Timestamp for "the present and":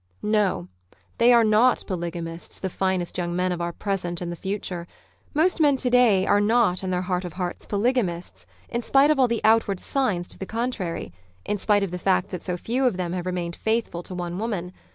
3.59-4.31